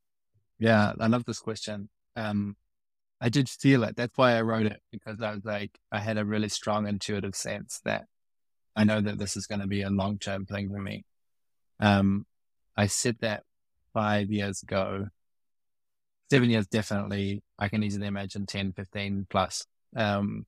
[0.58, 1.88] yeah i love this question.
[2.14, 2.56] Um
[3.20, 3.96] i did feel it.
[3.96, 7.34] That's why i wrote it because i was like i had a really strong intuitive
[7.34, 8.04] sense that
[8.74, 11.04] i know that this is going to be a long term thing for me.
[11.80, 12.26] Um
[12.76, 13.44] i said that
[13.94, 15.06] five years ago
[16.30, 20.46] seven years definitely i can easily imagine 10 15 plus um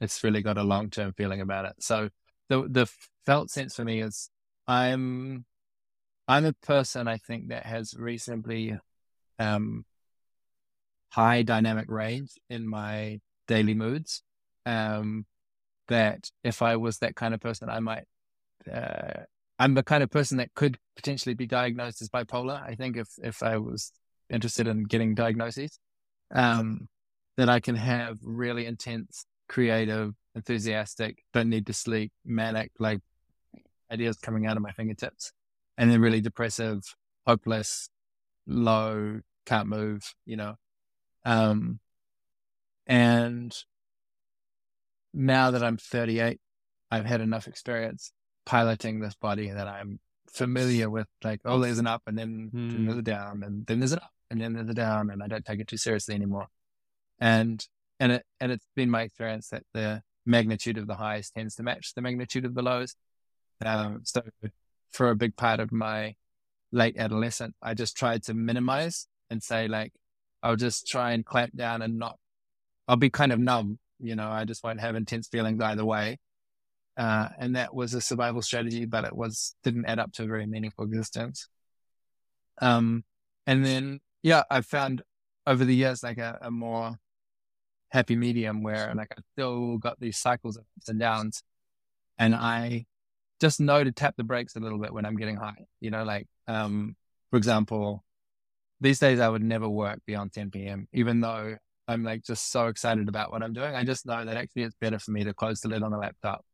[0.00, 1.74] it's really got a long term feeling about it.
[1.80, 2.10] So
[2.48, 2.90] the the
[3.24, 4.30] felt sense for me is
[4.66, 5.44] I'm
[6.28, 8.78] I'm a person I think that has reasonably
[9.38, 9.84] um,
[11.10, 14.22] high dynamic range in my daily moods.
[14.64, 15.26] Um,
[15.88, 18.04] that if I was that kind of person, I might.
[18.70, 19.22] Uh,
[19.58, 22.62] I'm the kind of person that could potentially be diagnosed as bipolar.
[22.62, 23.92] I think if if I was
[24.30, 25.78] interested in getting diagnoses,
[26.34, 26.88] um,
[27.36, 33.00] that I can have really intense creative, enthusiastic, don't need to sleep, manic, like
[33.90, 35.32] ideas coming out of my fingertips.
[35.78, 36.80] And then really depressive,
[37.26, 37.90] hopeless,
[38.46, 40.54] low, can't move, you know.
[41.24, 41.80] Um,
[42.86, 43.54] and
[45.12, 46.40] now that I'm 38,
[46.90, 48.12] I've had enough experience
[48.46, 49.98] piloting this body that I'm
[50.30, 52.70] familiar with like, oh, there's an up and then, mm.
[52.70, 55.22] then there's a down and then there's an up and then there's a down and
[55.22, 56.48] I don't take it too seriously anymore.
[57.18, 57.64] And
[58.00, 61.62] and it and it's been my experience that the magnitude of the highs tends to
[61.62, 62.94] match the magnitude of the lows.
[63.64, 64.22] Um, so
[64.92, 66.14] for a big part of my
[66.72, 69.92] late adolescent, I just tried to minimize and say like,
[70.42, 72.18] I'll just try and clamp down and not.
[72.88, 74.28] I'll be kind of numb, you know.
[74.28, 76.18] I just won't have intense feelings either way.
[76.96, 80.26] Uh, and that was a survival strategy, but it was didn't add up to a
[80.26, 81.48] very meaningful existence.
[82.60, 83.04] Um,
[83.46, 85.02] and then yeah, I've found
[85.46, 86.96] over the years like a, a more
[87.90, 91.44] happy medium where like I still got these cycles of ups and downs.
[92.18, 92.86] And I
[93.40, 95.66] just know to tap the brakes a little bit when I'm getting high.
[95.78, 96.96] You know, like um,
[97.30, 98.02] for example,
[98.80, 100.88] these days I would never work beyond 10 p.m.
[100.92, 103.76] Even though I'm like just so excited about what I'm doing.
[103.76, 105.98] I just know that actually it's better for me to close the lid on the
[105.98, 106.44] laptop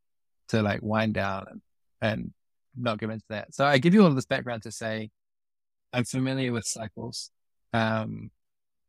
[0.49, 1.63] to like wind down and,
[2.03, 2.33] and
[2.77, 3.55] not give into that.
[3.55, 5.09] So I give you all this background to say
[5.95, 7.31] I'm familiar with cycles.
[7.73, 8.31] Um,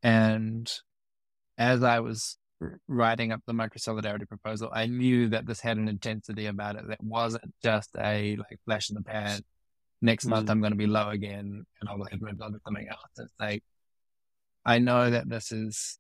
[0.02, 0.72] and
[1.58, 2.38] as I was
[2.88, 6.88] writing up the micro solidarity proposal, I knew that this had an intensity about it
[6.88, 9.42] that wasn't just a like flash in the pan.
[10.02, 12.88] Next month I'm going to be low again, and I'll have moved on to something
[12.90, 13.00] else.
[13.18, 13.64] It's like
[14.66, 15.98] I know that this is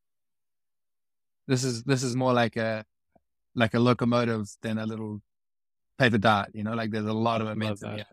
[1.48, 2.84] this is this is more like a
[3.56, 5.22] like a locomotive than a little
[5.98, 6.50] paper dart.
[6.54, 8.06] You know, like there's a lot of momentum here.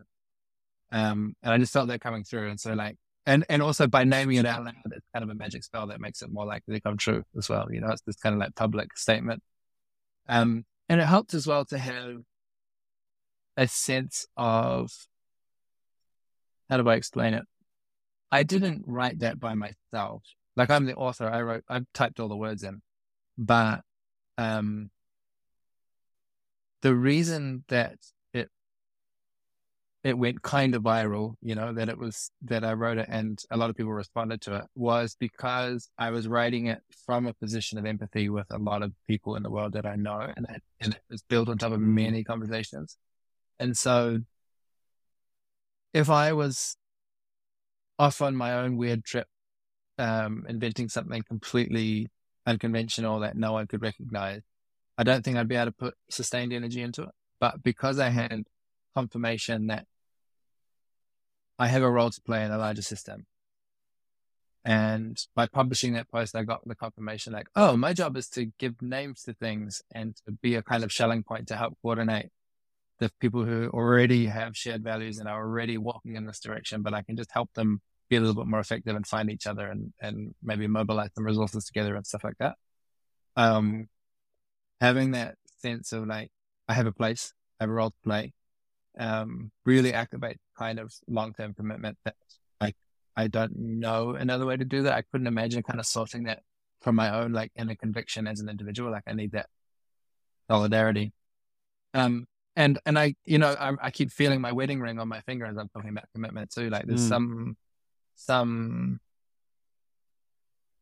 [0.93, 4.03] Um, and I just felt that coming through, and so like, and and also by
[4.03, 6.75] naming it out loud, it's kind of a magic spell that makes it more likely
[6.75, 7.67] to come true as well.
[7.71, 9.41] You know, it's this kind of like public statement.
[10.27, 12.17] Um, and it helped as well to have
[13.57, 14.91] a sense of
[16.69, 17.43] how do I explain it?
[18.31, 20.23] I didn't write that by myself.
[20.55, 21.27] Like I'm the author.
[21.27, 22.81] I wrote, I typed all the words in
[23.37, 23.81] but
[24.37, 24.89] um,
[26.81, 27.97] the reason that
[30.03, 33.39] it went kind of viral, you know, that it was that I wrote it and
[33.51, 37.33] a lot of people responded to it was because I was writing it from a
[37.33, 40.47] position of empathy with a lot of people in the world that I know, and
[40.49, 42.97] it, and it was built on top of many conversations.
[43.59, 44.19] And so,
[45.93, 46.75] if I was
[47.99, 49.27] off on my own weird trip,
[49.99, 52.07] um, inventing something completely
[52.47, 54.41] unconventional that no one could recognize,
[54.97, 57.09] I don't think I'd be able to put sustained energy into it.
[57.39, 58.45] But because I had
[58.95, 59.85] confirmation that
[61.59, 63.25] I have a role to play in a larger system,
[64.63, 68.45] and by publishing that post, I got the confirmation like, oh, my job is to
[68.59, 72.29] give names to things and to be a kind of Schelling point to help coordinate
[72.99, 76.93] the people who already have shared values and are already walking in this direction, but
[76.93, 79.67] I can just help them be a little bit more effective and find each other
[79.67, 82.55] and, and maybe mobilize some resources together and stuff like that.
[83.35, 83.87] Um,
[84.79, 86.29] having that sense of like,
[86.67, 88.33] I have a place, I have a role to play,
[88.99, 92.15] um, really activate kind of long-term commitment that
[92.59, 92.75] like,
[93.15, 94.93] I don't know another way to do that.
[94.93, 96.41] I couldn't imagine kind of sorting that
[96.81, 98.91] from my own like inner conviction as an individual.
[98.91, 99.47] Like I need that
[100.49, 101.13] solidarity.
[101.93, 102.25] Um,
[102.55, 105.45] and, and I, you know, I, I keep feeling my wedding ring on my finger
[105.45, 106.69] as I'm talking about commitment too.
[106.69, 107.09] Like there's mm.
[107.09, 107.57] some,
[108.15, 108.99] some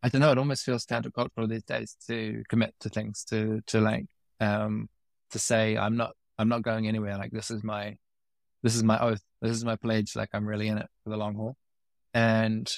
[0.01, 3.81] I don't know, it almost feels countercultural these days to commit to things, to to
[3.81, 4.05] like
[4.39, 4.87] um
[5.31, 7.17] to say I'm not I'm not going anywhere.
[7.17, 7.97] Like this is my
[8.63, 9.21] this is my oath.
[9.41, 10.15] This is my pledge.
[10.15, 11.57] Like I'm really in it for the long haul.
[12.13, 12.71] And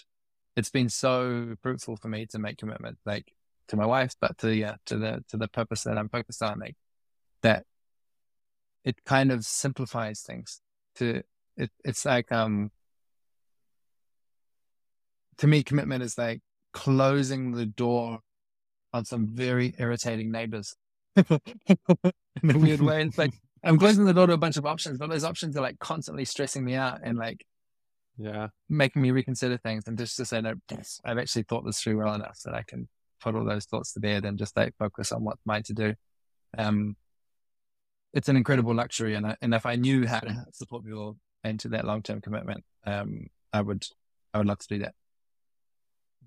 [0.58, 3.32] it's been so fruitful for me to make commitment, like
[3.68, 6.60] to my wife, but to yeah, to the to the purpose that I'm focused on,
[6.60, 6.76] like
[7.44, 7.66] that
[8.84, 10.60] it kind of simplifies things.
[10.96, 11.22] To
[11.56, 12.72] it, it's like um
[15.38, 16.42] to me, commitment is like
[16.74, 18.20] closing the door
[18.92, 20.76] on some very irritating neighbors.
[21.16, 21.30] in
[22.44, 23.04] a weird way.
[23.04, 25.62] It's like I'm closing the door to a bunch of options, but those options are
[25.62, 27.46] like constantly stressing me out and like
[28.18, 30.56] yeah, making me reconsider things and just to say no,
[31.06, 32.88] I've actually thought this through well enough that I can
[33.22, 35.94] put all those thoughts to bed and just like focus on what's mine to do.
[36.58, 36.96] Um,
[38.14, 41.70] it's an incredible luxury, and I, and if I knew how to support people into
[41.70, 43.86] that long term commitment, um, I would
[44.34, 44.96] I would love to do that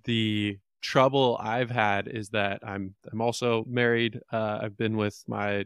[0.05, 4.21] the trouble I've had is that I'm I'm also married.
[4.33, 5.65] Uh, I've been with my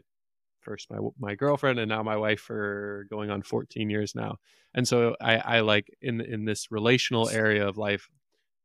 [0.69, 4.37] first my my girlfriend and now my wife for going on 14 years now.
[4.75, 8.07] And so I, I like in in this relational area of life,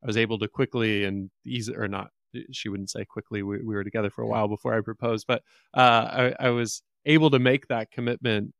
[0.03, 2.09] I was able to quickly and easy or not.
[2.53, 3.43] She wouldn't say quickly.
[3.43, 6.83] We, we were together for a while before I proposed, but uh, I, I was
[7.07, 8.53] able to make that commitment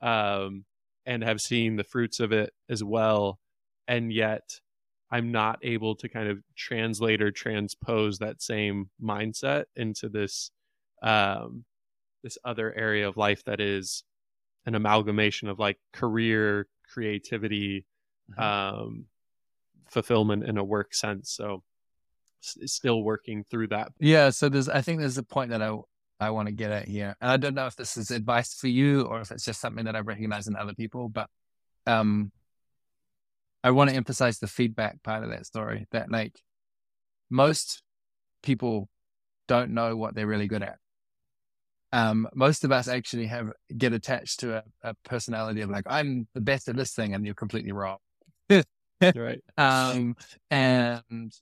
[0.00, 0.64] um,
[1.04, 3.40] and have seen the fruits of it as well.
[3.88, 4.60] And yet,
[5.10, 10.52] I'm not able to kind of translate or transpose that same mindset into this
[11.02, 11.64] um,
[12.22, 14.04] this other area of life that is
[14.66, 17.84] an amalgamation of like career, creativity,
[18.30, 18.42] mm-hmm.
[18.42, 19.04] um,
[19.90, 21.32] fulfillment in a work sense.
[21.32, 21.62] So
[22.40, 23.92] still working through that.
[23.98, 24.30] Yeah.
[24.30, 25.76] So there's, I think there's a point that I,
[26.20, 27.16] I want to get at here.
[27.20, 29.84] And I don't know if this is advice for you or if it's just something
[29.86, 31.28] that I recognize in other people, but,
[31.86, 32.30] um,
[33.64, 36.40] I want to emphasize the feedback part of that story that like
[37.30, 37.82] most
[38.42, 38.88] people
[39.46, 40.78] don't know what they're really good at.
[41.92, 46.26] Um, most of us actually have get attached to a, a, personality of like, I'm
[46.32, 47.98] the best at this thing and you're completely wrong.
[48.48, 49.42] right.
[49.58, 50.16] Um,
[50.50, 51.32] and,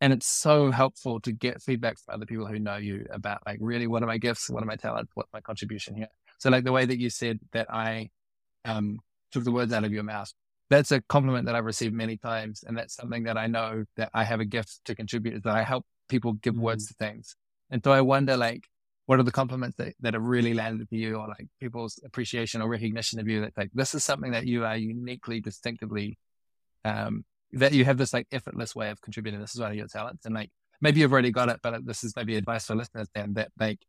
[0.00, 3.58] and it's so helpful to get feedback from other people who know you about like
[3.60, 6.08] really what are my gifts, what are my talents, what's my contribution here.
[6.38, 8.10] So like the way that you said that I
[8.64, 8.98] um,
[9.32, 10.32] took the words out of your mouth.
[10.70, 12.64] That's a compliment that I've received many times.
[12.66, 15.54] And that's something that I know that I have a gift to contribute is that
[15.54, 16.62] I help people give mm-hmm.
[16.62, 17.36] words to things.
[17.70, 18.68] And so I wonder, like,
[19.06, 22.62] what are the compliments that, that have really landed for you or like people's appreciation
[22.62, 26.18] or recognition of you that like, this is something that you are uniquely, distinctively,
[26.84, 29.40] um, that you have this like effortless way of contributing.
[29.40, 30.24] This is one of your talents.
[30.24, 30.50] And like,
[30.80, 33.80] maybe you've already got it, but this is maybe advice for listeners then that like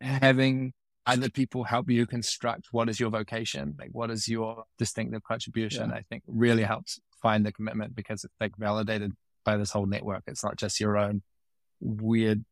[0.00, 0.72] having
[1.06, 5.88] other people help you construct what is your vocation, like what is your distinctive contribution,
[5.88, 5.96] yeah.
[5.96, 9.12] I think really helps find the commitment because it's like validated
[9.44, 10.24] by this whole network.
[10.26, 11.22] It's not just your own
[11.80, 12.44] weird,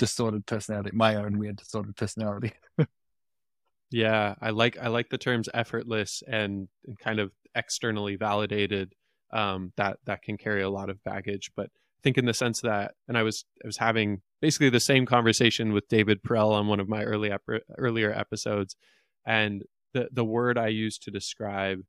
[0.00, 2.54] distorted personality, my own weird, distorted personality.
[3.90, 8.94] yeah, I like I like the terms effortless and, and kind of externally validated.
[9.30, 12.62] Um, that that can carry a lot of baggage, but I think in the sense
[12.62, 16.66] that, and I was I was having basically the same conversation with David Perell on
[16.66, 18.74] one of my early ep- earlier episodes,
[19.26, 21.80] and the the word I use to describe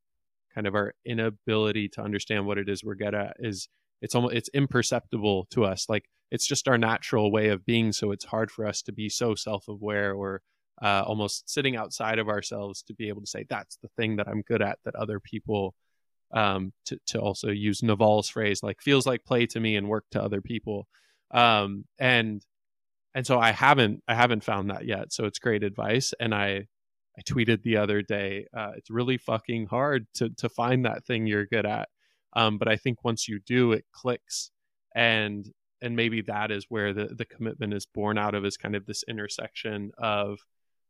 [0.54, 3.68] kind of our inability to understand what it is we're good at is
[4.02, 8.10] it's almost it's imperceptible to us like it's just our natural way of being so
[8.10, 10.40] it's hard for us to be so self-aware or
[10.80, 14.26] uh, almost sitting outside of ourselves to be able to say that's the thing that
[14.26, 15.74] i'm good at that other people
[16.34, 20.04] um, to, to also use naval's phrase like feels like play to me and work
[20.10, 20.88] to other people.
[21.30, 22.42] Um, and
[23.14, 26.66] and so i haven't i haven't found that yet so it's great advice and i
[27.18, 31.26] i tweeted the other day uh, it's really fucking hard to to find that thing
[31.26, 31.88] you're good at.
[32.34, 34.50] Um, but i think once you do it clicks
[34.94, 35.50] and
[35.82, 38.86] and maybe that is where the the commitment is born out of is kind of
[38.86, 40.38] this intersection of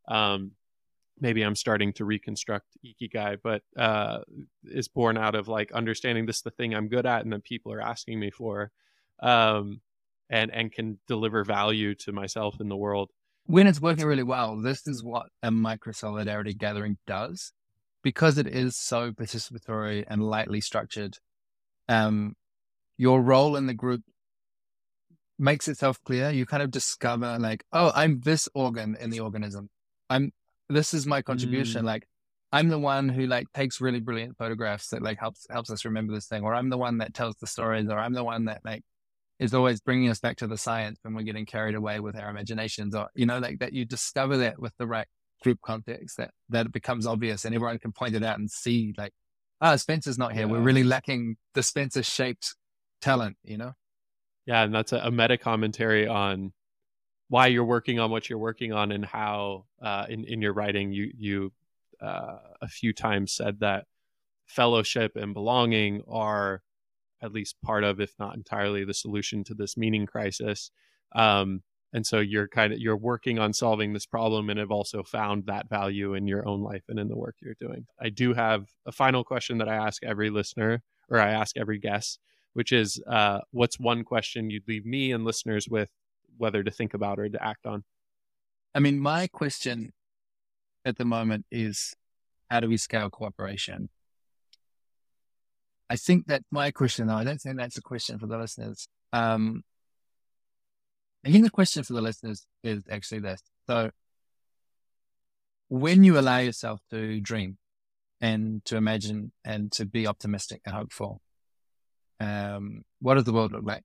[0.08, 0.52] um,
[1.20, 4.20] maybe I'm starting to reconstruct Ikigai, but uh,
[4.64, 7.44] is born out of like understanding this is the thing I'm good at and that
[7.44, 8.70] people are asking me for,
[9.22, 9.80] um,
[10.28, 13.10] and and can deliver value to myself in the world.
[13.46, 17.52] When it's working really well, this is what a micro solidarity gathering does,
[18.02, 21.18] because it is so participatory and lightly structured.
[21.88, 22.36] Um,
[22.96, 24.02] your role in the group
[25.38, 26.30] makes itself clear.
[26.30, 29.70] You kind of discover like, oh, I'm this organ in the organism.
[30.10, 30.32] I'm
[30.68, 31.82] this is my contribution.
[31.82, 31.86] Mm.
[31.86, 32.06] Like
[32.52, 36.12] I'm the one who like takes really brilliant photographs that like helps helps us remember
[36.12, 38.60] this thing, or I'm the one that tells the stories, or I'm the one that
[38.64, 38.82] like
[39.38, 42.30] is always bringing us back to the science when we're getting carried away with our
[42.30, 45.06] imaginations, or you know, like that you discover that with the right
[45.42, 48.94] group context that that it becomes obvious and everyone can point it out and see
[48.96, 49.12] like,
[49.60, 50.46] ah, oh, Spencer's not here.
[50.46, 50.52] Yeah.
[50.52, 52.54] We're really lacking the Spencer shaped
[53.00, 53.72] talent, you know?
[54.46, 56.52] Yeah, and that's a, a meta commentary on
[57.28, 60.92] why you're working on what you're working on and how uh, in in your writing
[60.92, 61.52] you you
[62.00, 63.86] uh, a few times said that
[64.46, 66.62] fellowship and belonging are
[67.22, 70.70] at least part of, if not entirely, the solution to this meaning crisis.
[71.14, 71.62] Um,
[71.92, 75.46] and so you're kind of you're working on solving this problem and have also found
[75.46, 77.86] that value in your own life and in the work you're doing.
[78.00, 81.78] I do have a final question that I ask every listener or I ask every
[81.78, 82.18] guest,
[82.54, 85.90] which is uh, what's one question you'd leave me and listeners with
[86.36, 87.84] whether to think about or to act on?
[88.74, 89.92] I mean, my question
[90.84, 91.94] at the moment is
[92.50, 93.88] how do we scale cooperation?
[95.88, 98.88] I think that my question, though, I don't think that's a question for the listeners.
[99.12, 99.62] Um,
[101.24, 103.42] I think the question for the listeners is actually this.
[103.66, 103.90] So,
[105.68, 107.58] when you allow yourself to dream
[108.20, 111.20] and to imagine and to be optimistic and hopeful,
[112.22, 113.84] um, what does the world look like?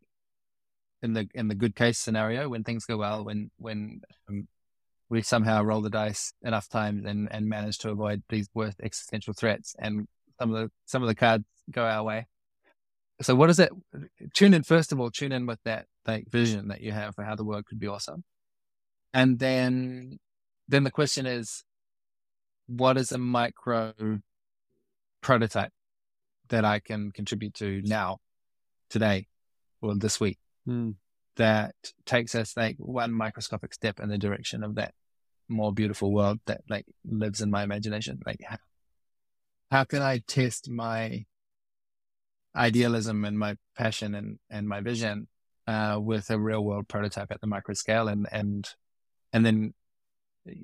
[1.02, 4.48] in the in the good case scenario when things go well when when um,
[5.10, 9.34] we somehow roll the dice enough times and and manage to avoid these worst existential
[9.34, 10.08] threats and
[10.40, 12.28] some of the some of the cards go our way
[13.22, 13.72] so what is it
[14.34, 17.24] tune in first of all tune in with that like vision that you have for
[17.24, 18.24] how the world could be awesome
[19.14, 20.18] and then
[20.68, 21.64] then the question is
[22.68, 23.94] what is a micro
[25.22, 25.72] prototype
[26.50, 28.18] that i can contribute to now
[28.90, 29.28] today
[29.82, 30.96] or this week mm.
[31.36, 31.76] that
[32.06, 34.94] takes us like one microscopic step in the direction of that
[35.50, 38.20] more beautiful world that like lives in my imagination.
[38.26, 38.58] Like how,
[39.72, 41.26] how can I test my
[42.56, 45.28] idealism and my passion and, and my vision
[45.68, 48.68] uh, with a real world prototype at the micro scale and and
[49.34, 49.74] and then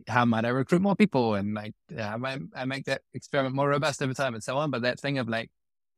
[0.07, 3.67] how might I recruit more people and like how might I make that experiment more
[3.67, 4.71] robust over time and so on.
[4.71, 5.51] But that thing of like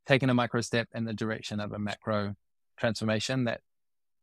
[0.07, 2.35] taking a micro step in the direction of a macro
[2.77, 3.61] transformation that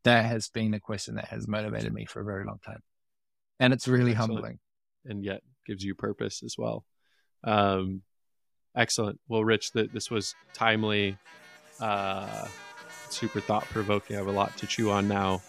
[0.05, 2.81] that has been a question that has motivated me for a very long time.
[3.61, 4.33] And it's really excellent.
[4.33, 4.59] humbling.
[5.05, 6.85] And yet gives you purpose as well.
[7.45, 8.03] Um,
[8.77, 9.21] excellent.
[9.29, 11.17] Well, Rich, that this was timely,
[11.81, 12.49] uh,
[13.11, 14.17] super thought provoking.
[14.17, 15.43] I have a lot to chew on now.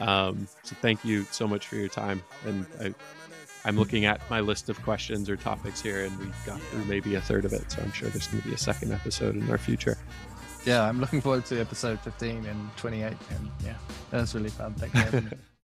[0.00, 2.22] Um, so thank you so much for your time.
[2.46, 2.94] And I
[3.64, 7.14] I'm looking at my list of questions or topics here, and we got through maybe
[7.14, 7.70] a third of it.
[7.70, 9.98] So I'm sure there's going to be a second episode in our future.
[10.64, 13.04] Yeah, I'm looking forward to episode 15 and 28.
[13.04, 13.18] And
[13.64, 13.74] yeah,
[14.10, 14.74] that's really fun.
[14.74, 15.30] Thank you.